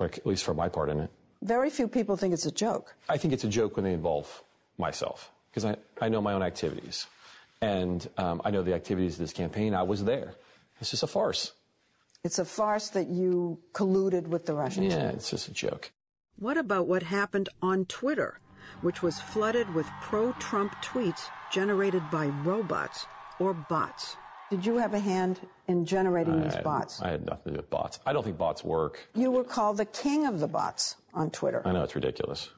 [0.00, 1.10] Like, at least for my part in it.
[1.42, 2.96] Very few people think it's a joke.
[3.08, 4.42] I think it's a joke when they involve
[4.78, 7.06] myself, because I, I know my own activities.
[7.60, 9.74] And um, I know the activities of this campaign.
[9.74, 10.34] I was there.
[10.80, 11.52] It's just a farce.
[12.22, 14.92] It's a farce that you colluded with the Russians.
[14.92, 15.90] Yeah, it's just a joke.
[16.38, 18.40] What about what happened on Twitter,
[18.82, 23.06] which was flooded with pro Trump tweets generated by robots
[23.38, 24.16] or bots?
[24.50, 27.00] Did you have a hand in generating I these had- bots?
[27.00, 28.00] I had nothing to do with bots.
[28.04, 29.08] I don't think bots work.
[29.14, 31.62] You were called the king of the bots on Twitter.
[31.64, 32.50] I know it's ridiculous.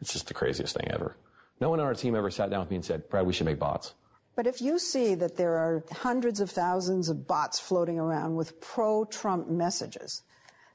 [0.00, 1.16] It's just the craziest thing ever.
[1.60, 3.46] No one on our team ever sat down with me and said, Brad, we should
[3.46, 3.94] make bots.
[4.36, 8.60] But if you see that there are hundreds of thousands of bots floating around with
[8.60, 10.22] pro Trump messages,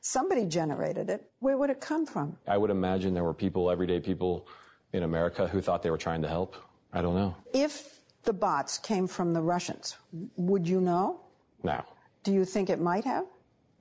[0.01, 1.29] somebody generated it.
[1.39, 2.37] Where would it come from?
[2.47, 4.47] I would imagine there were people, everyday people
[4.93, 6.55] in America who thought they were trying to help.
[6.93, 7.35] I don't know.
[7.53, 9.97] If the bots came from the Russians,
[10.37, 11.21] would you know?
[11.63, 11.83] No.
[12.23, 13.25] Do you think it might have?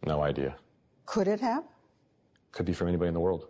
[0.06, 0.54] no idea.
[1.06, 1.64] Could it have?
[2.52, 3.48] Could be from anybody in the world.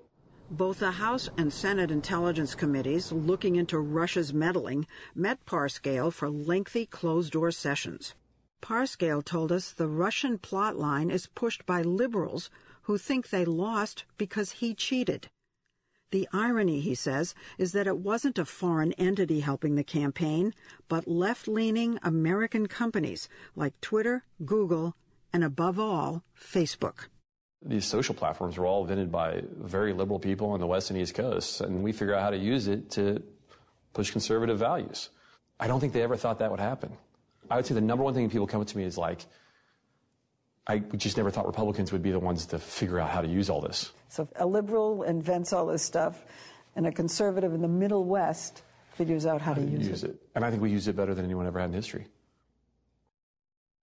[0.50, 6.86] Both the House and Senate Intelligence Committees looking into Russia's meddling met Parscale for lengthy
[6.86, 8.14] closed-door sessions.
[8.62, 12.48] Parscale told us the Russian plot line is pushed by liberals
[12.82, 15.28] who think they lost because he cheated.
[16.12, 20.54] The irony, he says, is that it wasn't a foreign entity helping the campaign,
[20.88, 24.96] but left-leaning American companies like Twitter, Google,
[25.30, 27.08] and above all, Facebook.
[27.64, 31.14] These social platforms were all invented by very liberal people on the West and East
[31.14, 33.22] Coast, and we figure out how to use it to
[33.92, 35.10] push conservative values.
[35.58, 36.96] I don't think they ever thought that would happen.
[37.50, 39.26] I would say the number one thing people come up to me is like,
[40.68, 43.50] I just never thought Republicans would be the ones to figure out how to use
[43.50, 43.90] all this.
[44.08, 46.24] So a liberal invents all this stuff,
[46.76, 50.16] and a conservative in the Middle West figures out how to use, use it.
[50.34, 52.06] And I think we use it better than anyone ever had in history.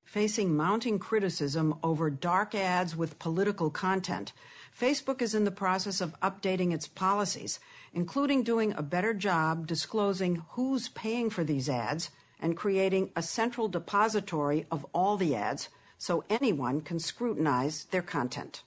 [0.05, 4.31] Facing mounting criticism over dark ads with political content,
[4.79, 7.59] Facebook is in the process of updating its policies,
[7.93, 13.67] including doing a better job disclosing who's paying for these ads and creating a central
[13.67, 18.63] depository of all the ads so anyone can scrutinize their content.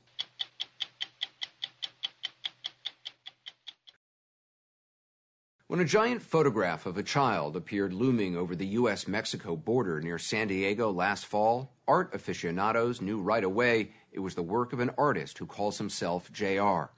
[5.68, 9.06] When a giant photograph of a child appeared looming over the U.S.
[9.06, 14.42] Mexico border near San Diego last fall, art aficionados knew right away it was the
[14.42, 16.90] work of an artist who calls himself J.R.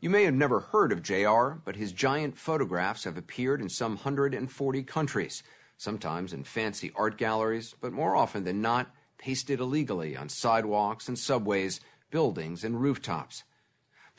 [0.00, 3.92] You may have never heard of J.R., but his giant photographs have appeared in some
[3.92, 5.42] 140 countries,
[5.78, 11.18] sometimes in fancy art galleries, but more often than not, pasted illegally on sidewalks and
[11.18, 11.80] subways,
[12.10, 13.44] buildings and rooftops.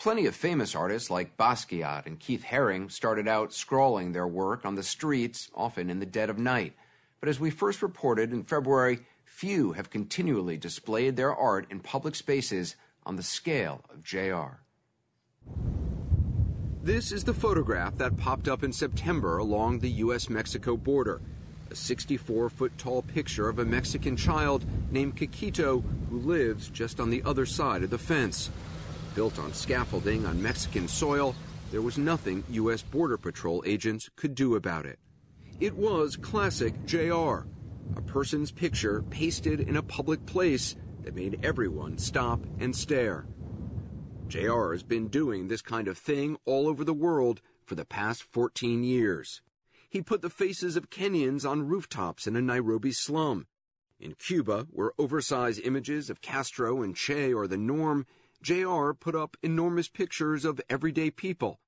[0.02, 4.74] Plenty of famous artists like Basquiat and Keith Haring started out scrawling their work on
[4.74, 6.74] the streets, often in the dead of night.
[7.20, 12.16] But as we first reported in February, few have continually displayed their art in public
[12.16, 14.64] spaces on the scale of JR.
[16.82, 20.32] This is the photograph that popped up in September along the U.S.
[20.32, 21.22] Mexico border.
[21.70, 27.12] A 64 foot tall picture of a Mexican child named Kikito who lives just on
[27.12, 28.50] the other side of the fence.
[29.14, 31.36] Built on scaffolding on Mexican soil,
[31.72, 32.82] there was nothing U.S.
[32.82, 35.00] Border Patrol agents could do about it.
[35.60, 37.46] It was classic JR,
[37.96, 43.26] a person's picture pasted in a public place that made everyone stop and stare.
[44.28, 48.24] JR has been doing this kind of thing all over the world for the past
[48.24, 49.42] 14 years.
[49.90, 53.48] He put the faces of Kenyans on rooftops in a Nairobi slum.
[54.00, 58.08] In Cuba, where oversized images of Castro and Che are the norm,
[58.44, 61.60] JR put up enormous pictures of everyday people.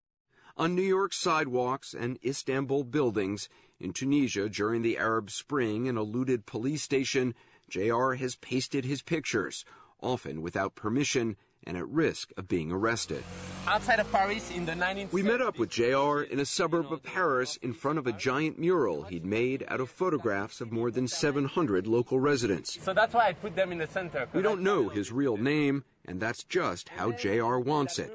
[0.58, 3.48] On New York sidewalks and Istanbul buildings,
[3.80, 7.36] in Tunisia during the Arab Spring and a looted police station,
[7.70, 9.66] JR has pasted his pictures,
[10.00, 13.24] often without permission and at risk of being arrested.
[13.68, 17.04] Outside of Paris in the 19th We met up with JR in a suburb of
[17.04, 21.08] Paris in front of a giant mural he'd made out of photographs of more than
[21.08, 22.82] 700 local residents.
[22.82, 24.28] So that's why I put them in the center.
[24.34, 28.12] We don't know his real name, and that's just how JR wants it.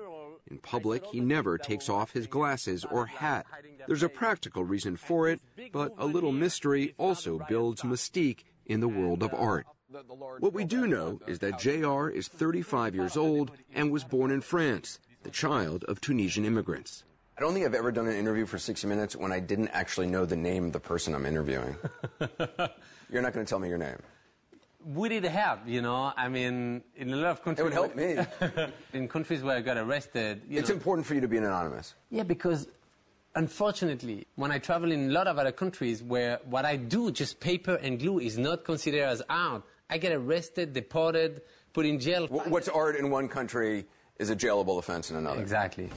[0.51, 3.47] In public, he never takes off his glasses or hat.
[3.87, 5.41] There's a practical reason for it,
[5.73, 9.67] but a little mystery also builds mystique in the world of art.
[9.91, 14.43] What we do know is that JR is 35 years old and was born in
[14.43, 17.05] France, the child of Tunisian immigrants.
[17.39, 20.09] I don't think I've ever done an interview for 60 Minutes when I didn't actually
[20.09, 21.77] know the name of the person I'm interviewing.
[23.11, 23.97] You're not going to tell me your name.
[24.85, 26.13] Would it help, you know?
[26.17, 27.61] I mean, in a lot of countries.
[27.61, 28.19] It would help me.
[28.93, 30.43] in countries where I got arrested.
[30.49, 31.95] You It's know, important for you to be anonymous.
[32.11, 32.69] Yeah, because
[33.35, 37.41] unfortunately, when I travel in a lot of other countries where what I do, just
[37.41, 42.27] paper and glue, is not considered as art, I get arrested, deported, put in jail.
[42.27, 43.87] What's art in one country
[44.19, 45.41] is a jailable offense in another.
[45.41, 45.89] Exactly.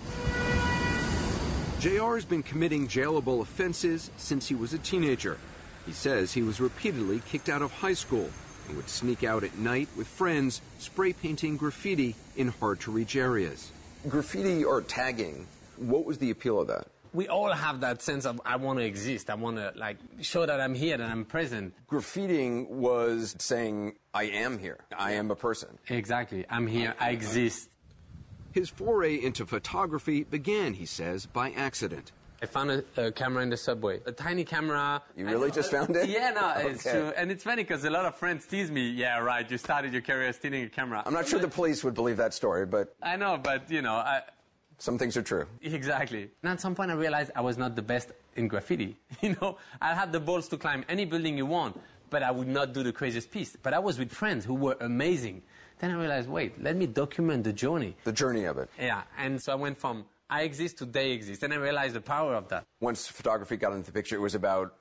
[1.79, 5.37] JR has been committing jailable offenses since he was a teenager.
[5.85, 8.29] He says he was repeatedly kicked out of high school
[8.67, 13.15] and would sneak out at night with friends, spray painting graffiti in hard to reach
[13.15, 13.71] areas.
[14.07, 16.87] Graffiti or tagging, what was the appeal of that?
[17.13, 19.29] We all have that sense of I want to exist.
[19.29, 21.73] I want to like show that I'm here, that I'm present.
[21.89, 24.79] Graffitiing was saying I am here.
[24.97, 25.77] I am a person.
[25.89, 26.45] Exactly.
[26.49, 26.95] I'm here.
[26.99, 27.69] I exist.
[28.53, 32.11] His foray into photography began, he says, by accident.
[32.41, 35.03] I found a, a, camera in the subway, a tiny camera.
[35.15, 36.09] You really just found it?
[36.09, 36.69] Yeah, no, okay.
[36.71, 37.13] it's true.
[37.15, 40.01] And it's funny because a lot of friends tease me, yeah, right, you started your
[40.01, 41.03] career stealing a camera.
[41.05, 42.95] I'm not sure the police would believe that story, but.
[43.01, 44.21] I know, but, you know, I.
[44.81, 45.45] Some things are true.
[45.61, 46.31] Exactly.
[46.41, 48.97] And at some point I realized I was not the best in graffiti.
[49.21, 51.79] You know, I had the balls to climb any building you want,
[52.09, 53.55] but I would not do the craziest piece.
[53.61, 55.43] But I was with friends who were amazing.
[55.77, 57.95] Then I realized, wait, let me document the journey.
[58.05, 58.71] The journey of it.
[58.79, 62.01] Yeah, and so I went from I exist to they exist, and I realized the
[62.01, 62.65] power of that.
[62.79, 64.73] Once photography got into the picture, it was about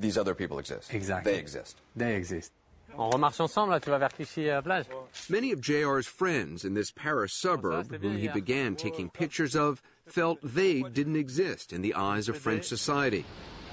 [0.00, 0.92] these other people exist.
[0.92, 1.32] Exactly.
[1.32, 1.76] They exist.
[1.94, 2.50] They exist.
[2.98, 4.86] On remarche ensemble, là, tu vas vers Clichy euh, plage.
[5.28, 10.40] Many of JR's friends in this Paris suburb, whom he began taking pictures of, felt
[10.42, 13.24] they didn't exist in the eyes of French society.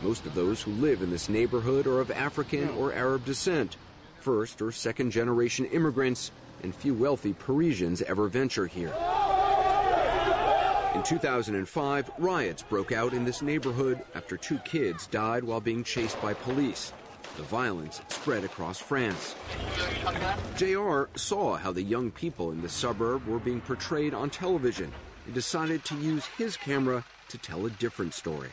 [0.04, 3.78] Most of those who live in this neighborhood are of African or Arab descent,
[4.20, 6.30] first or second generation immigrants,
[6.62, 8.94] and few wealthy Parisians ever venture here.
[10.94, 16.22] In 2005, riots broke out in this neighborhood after two kids died while being chased
[16.22, 16.94] by police.
[17.38, 19.36] The violence spread across France.
[20.58, 24.92] JR saw how the young people in the suburb were being portrayed on television
[25.26, 28.50] and decided to use his camera to tell a different story.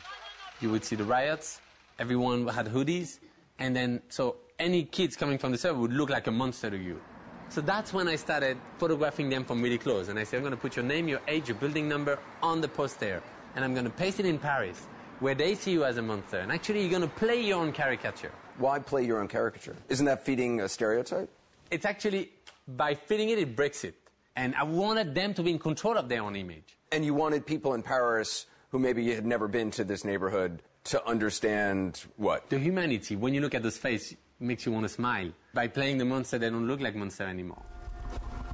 [0.60, 1.60] You would see the riots,
[1.98, 3.18] everyone had hoodies,
[3.58, 6.76] and then so any kids coming from the suburb would look like a monster to
[6.76, 7.00] you.
[7.48, 10.08] So that's when I started photographing them from really close.
[10.08, 12.62] And I said, I'm going to put your name, your age, your building number on
[12.62, 13.22] the poster.
[13.54, 14.86] And I'm going to paste it in Paris,
[15.20, 16.38] where they see you as a monster.
[16.38, 18.32] And actually, you're going to play your own caricature.
[18.58, 19.76] Why play your own caricature?
[19.88, 21.30] Isn't that feeding a stereotype?
[21.70, 22.30] It's actually,
[22.68, 23.94] by feeding it, it breaks it.
[24.36, 26.76] And I wanted them to be in control of their own image.
[26.90, 31.06] And you wanted people in Paris who maybe had never been to this neighborhood to
[31.06, 32.48] understand what?
[32.50, 33.16] The humanity.
[33.16, 35.30] When you look at this face, makes you want to smile.
[35.54, 37.62] By playing the monster, they don't look like monster anymore.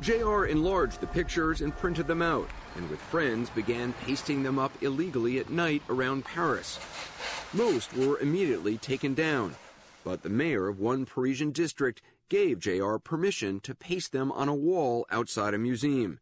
[0.01, 4.73] JR enlarged the pictures and printed them out, and with friends began pasting them up
[4.81, 6.79] illegally at night around Paris.
[7.53, 9.57] Most were immediately taken down,
[10.05, 14.55] but the mayor of one Parisian district gave JR permission to paste them on a
[14.55, 16.21] wall outside a museum.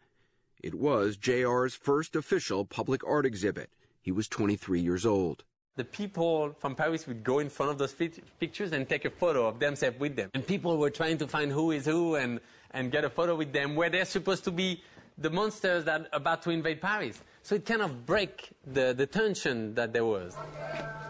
[0.63, 3.71] It was JR's first official public art exhibit.
[4.01, 5.45] He was 23 years old
[5.77, 7.95] the people from Paris would go in front of those
[8.41, 10.31] pictures and take a photo of themselves with them.
[10.35, 13.53] And people were trying to find who is who and, and get a photo with
[13.53, 14.83] them where they're supposed to be
[15.19, 17.23] the monsters that are about to invade Paris.
[17.43, 20.37] So it kind of break the, the tension that there was.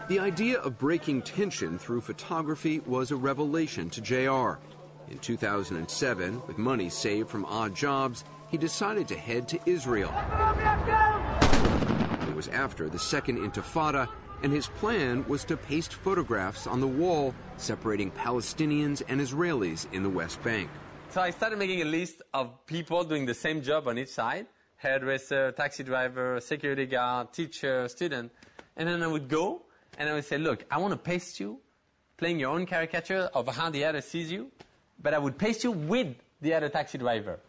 [0.07, 4.59] The idea of breaking tension through photography was a revelation to JR.
[5.11, 10.13] In 2007, with money saved from odd jobs, he decided to head to Israel.
[12.21, 14.07] It was after the Second Intifada
[14.43, 20.03] and his plan was to paste photographs on the wall separating Palestinians and Israelis in
[20.03, 20.69] the West Bank.
[21.17, 24.45] So I started making a list of people doing the same job on each side
[24.75, 28.31] hairdresser, taxi driver, security guard, teacher, student.
[28.75, 29.63] And then I would go
[29.97, 31.57] and I would say, Look, I want to paste you
[32.17, 34.51] playing your own caricature of how the other sees you,
[35.01, 37.39] but I would paste you with the other taxi driver.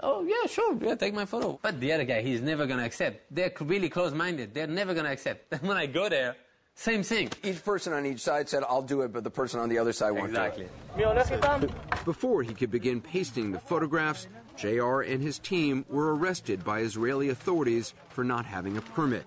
[0.00, 1.58] Oh, yeah, sure, yeah, take my photo.
[1.62, 3.34] But the other guy, he's never going to accept.
[3.34, 4.52] They're really close-minded.
[4.52, 5.48] They're never going to accept.
[5.48, 6.36] Then when I go there,
[6.78, 7.28] same thing.
[7.42, 9.92] Each person on each side said, I'll do it, but the person on the other
[9.92, 10.64] side won't exactly.
[10.64, 11.00] do it.
[12.04, 17.30] Before he could begin pasting the photographs, JR and his team were arrested by Israeli
[17.30, 19.26] authorities for not having a permit.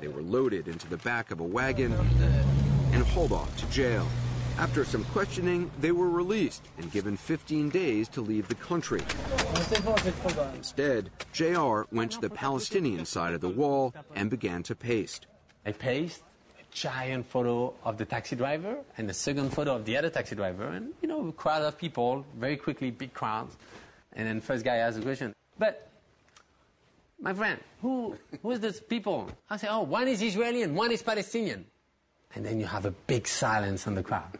[0.00, 1.92] They were loaded into the back of a wagon
[2.92, 4.06] and hauled off to jail.
[4.58, 9.00] After some questioning, they were released and given 15 days to leave the country.
[10.54, 15.26] Instead, JR went to the Palestinian side of the wall and began to paste.
[15.64, 16.31] I paste a
[16.72, 20.66] giant photo of the taxi driver and the second photo of the other taxi driver,
[20.66, 23.56] and you know, a crowd of people, very quickly, big crowds.
[24.14, 25.88] And then first guy asks a question, but
[27.20, 29.30] my friend, who who is this people?
[29.48, 31.66] I say, oh, one is Israeli and one is Palestinian.
[32.34, 34.38] And then you have a big silence in the crowd.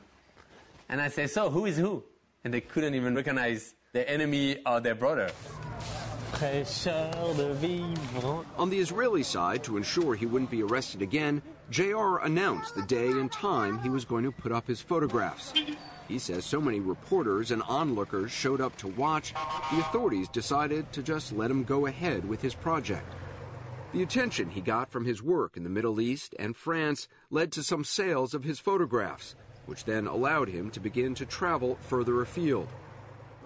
[0.89, 2.03] And I say, so who is who?
[2.45, 5.30] And they couldn't even recognize their enemy or their brother.
[8.59, 13.08] On the Israeli side, to ensure he wouldn't be arrested again, JR announced the day
[13.08, 15.54] and time he was going to put up his photographs.
[16.06, 19.32] He says so many reporters and onlookers showed up to watch,
[19.70, 23.10] the authorities decided to just let him go ahead with his project.
[23.94, 27.62] The attention he got from his work in the Middle East and France led to
[27.62, 32.68] some sales of his photographs, which then allowed him to begin to travel further afield.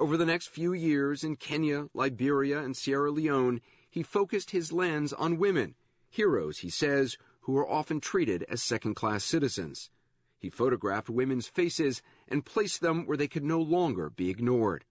[0.01, 5.13] Over the next few years in Kenya, Liberia, and Sierra Leone, he focused his lens
[5.13, 5.77] on women,
[6.11, 7.17] heroes, he says,
[7.47, 9.89] who are often treated as second class citizens.
[10.37, 14.85] He photographed women's faces and placed them where they could no longer be ignored.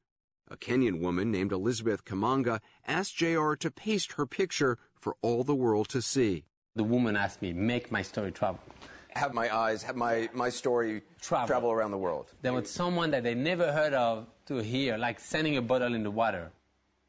[0.50, 5.54] A Kenyan woman named Elizabeth Kamanga asked JR to paste her picture for all the
[5.54, 6.46] world to see.
[6.78, 8.62] The woman asked me, make my story travel.
[9.10, 11.48] Have my eyes, have my, my story travel.
[11.48, 12.32] travel around the world.
[12.42, 16.04] There was someone that they never heard of to hear, like sending a bottle in
[16.04, 16.54] the water.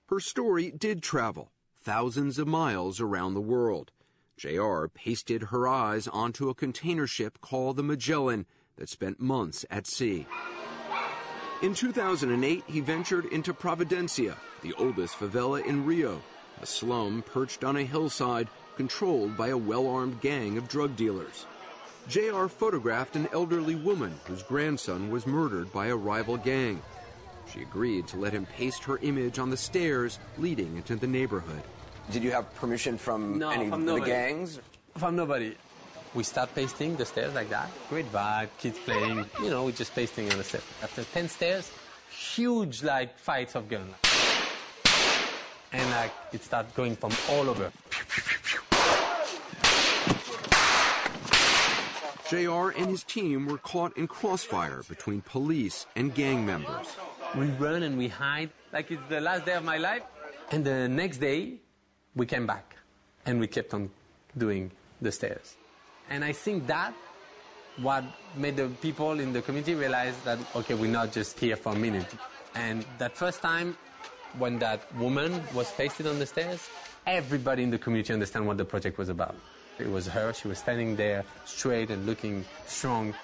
[0.09, 3.93] Her story did travel thousands of miles around the world.
[4.37, 8.45] JR pasted her eyes onto a container ship called the Magellan
[8.77, 10.27] that spent months at sea.
[11.63, 16.21] In 2008, he ventured into Providencia, the oldest favela in Rio,
[16.61, 21.47] a slum perched on a hillside controlled by a well armed gang of drug dealers.
[22.09, 26.83] JR photographed an elderly woman whose grandson was murdered by a rival gang.
[27.53, 31.63] She agreed to let him paste her image on the stairs leading into the neighborhood.
[32.11, 34.61] Did you have permission from no, any from of the gangs?
[34.97, 35.57] From nobody.
[36.15, 37.69] We start pasting the stairs like that.
[37.91, 39.27] Great vibe, kids playing.
[39.43, 40.65] You know, we're just pasting on the stairs.
[40.83, 41.71] After 10 stairs,
[42.09, 43.95] huge like fights of guns.
[45.73, 47.73] And like it starts going from all over.
[52.31, 56.97] JR and his team were caught in crossfire between police and gang members.
[57.37, 60.03] We run and we hide like it's the last day of my life.
[60.51, 61.59] And the next day,
[62.17, 62.77] we came back
[63.27, 63.91] and we kept on
[64.37, 65.57] doing the stairs.
[66.11, 66.95] And I think that
[67.79, 68.05] what
[68.37, 71.77] made the people in the community realize that, okay, we're not just here for a
[71.77, 72.09] minute.
[72.55, 73.77] And that first time
[74.39, 76.69] when that woman was pasted on the stairs,
[77.07, 79.37] everybody in the community understand what the project was about.
[79.79, 83.15] It was her, she was standing there straight and looking strong.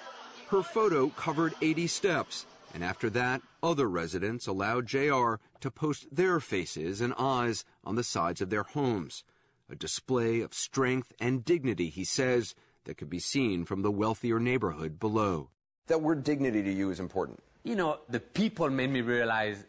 [0.49, 6.39] Her photo covered 80 steps, and after that, other residents allowed JR to post their
[6.39, 9.23] faces and eyes on the sides of their homes.
[9.69, 12.55] A display of strength and dignity, he says,
[12.85, 15.49] that could be seen from the wealthier neighborhood below.
[15.87, 17.41] That word dignity to you is important.
[17.63, 19.63] You know, the people made me realize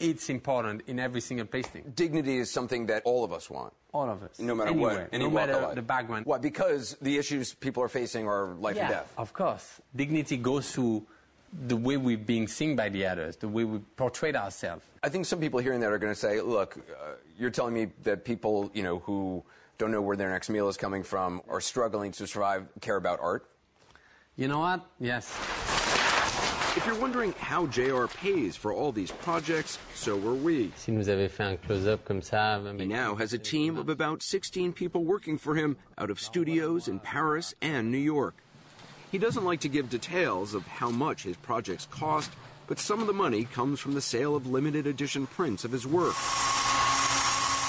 [0.00, 1.92] it's important in every single pasting.
[1.94, 3.72] Dignity is something that all of us want.
[3.92, 4.38] All of us.
[4.38, 6.26] No matter Anywhere, what, any no matter the background.
[6.26, 6.38] Why?
[6.38, 9.14] Because the issues people are facing are life yeah, and death.
[9.16, 9.80] Of course.
[9.94, 11.06] Dignity goes to
[11.52, 14.84] the way we're being seen by the others, the way we portray ourselves.
[15.02, 17.88] I think some people hearing that are going to say, "Look, uh, you're telling me
[18.04, 19.42] that people, you know, who
[19.78, 23.20] don't know where their next meal is coming from, are struggling to survive, care about
[23.20, 23.46] art."
[24.36, 24.80] You know what?
[24.98, 25.28] Yes.
[26.74, 30.72] If you're wondering how JR pays for all these projects, so were we.
[30.76, 34.22] Si nous avait fait un close-up comme ça, He now has a team of about
[34.22, 38.36] 16 people working for him out of studios in Paris and New York.
[39.12, 42.32] He doesn't like to give details of how much his projects cost,
[42.66, 45.86] but some of the money comes from the sale of limited edition prints of his
[45.86, 46.14] work.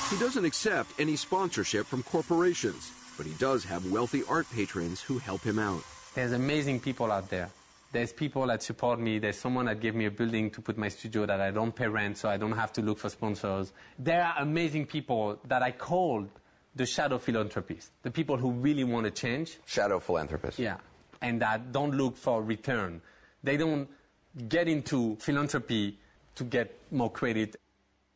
[0.09, 5.17] He doesn't accept any sponsorship from corporations, but he does have wealthy art patrons who
[5.17, 5.83] help him out.
[6.15, 7.49] There's amazing people out there.
[7.91, 9.19] There's people that support me.
[9.19, 11.87] There's someone that gave me a building to put my studio that I don't pay
[11.87, 13.73] rent, so I don't have to look for sponsors.
[13.99, 16.29] There are amazing people that I called
[16.73, 19.59] the shadow philanthropists, the people who really want to change.
[19.65, 20.57] Shadow philanthropists.
[20.57, 20.77] Yeah,
[21.23, 23.01] and that don't look for return.
[23.41, 23.89] They don't
[24.47, 25.97] get into philanthropy
[26.35, 27.55] to get more credit.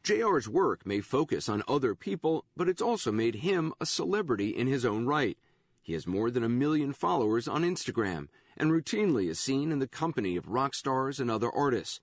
[0.03, 4.68] JR's work may focus on other people, but it's also made him a celebrity in
[4.68, 5.38] his own right.
[5.82, 8.28] He has more than a million followers on Instagram
[8.58, 12.01] and routinely is seen in the company of rock stars and other artists.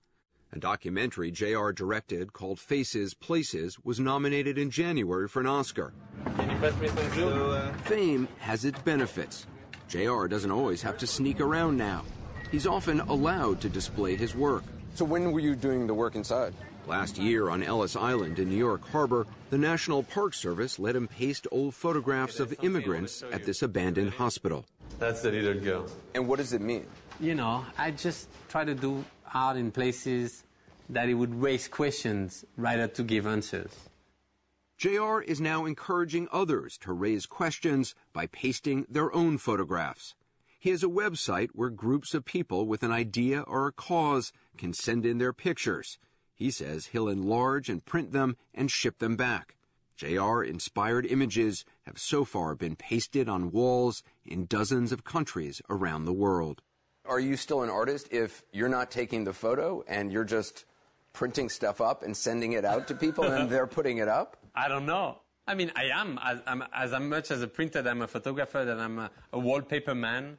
[0.53, 5.93] A documentary JR directed called Faces Places was nominated in January for an Oscar.
[6.37, 7.73] Can you pass me some glue?
[7.83, 9.47] Fame has its benefits.
[9.87, 12.03] JR doesn't always have to sneak around now.
[12.51, 14.63] He's often allowed to display his work.
[14.95, 16.53] So when were you doing the work inside?
[16.87, 21.07] Last year on Ellis Island in New York Harbor, the National Park Service let him
[21.07, 24.65] paste old photographs of immigrants at this abandoned hospital.
[24.99, 25.87] That's the little girl.
[26.13, 26.85] And what does it mean?
[27.19, 30.43] You know, I just try to do art in places
[30.89, 33.71] that it would raise questions rather to give answers.
[34.77, 40.15] JR is now encouraging others to raise questions by pasting their own photographs.
[40.59, 44.73] He has a website where groups of people with an idea or a cause can
[44.73, 45.97] send in their pictures.
[46.33, 49.55] He says he'll enlarge and print them and ship them back.
[49.95, 56.03] JR inspired images have so far been pasted on walls in dozens of countries around
[56.03, 56.61] the world.
[57.05, 60.65] Are you still an artist if you're not taking the photo and you're just
[61.15, 64.37] printing stuff up and sending it out to people and they're putting it up?
[64.55, 65.19] I don't know.
[65.47, 67.83] I mean, I am as, I'm, as much as a printer.
[67.87, 68.65] I'm a photographer.
[68.65, 70.37] That I'm a, a wallpaper man.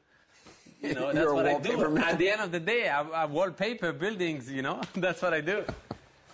[0.83, 1.95] You know, that's You're a what I wallpaper do.
[1.95, 2.05] man.
[2.05, 4.51] At the end of the day, I, I wallpaper buildings.
[4.51, 5.65] You know, that's what I do.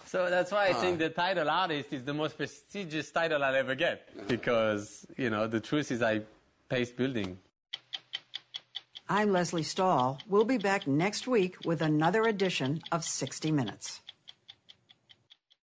[0.06, 0.80] So that's why I Huh.
[0.82, 5.46] think the title artist is the most prestigious title I'll ever get because you know
[5.46, 6.22] the truth is I
[6.68, 7.38] paste building.
[9.08, 10.18] I'm Lesley Stahl.
[10.28, 14.00] We'll be back next week with another edition of 60 Minutes.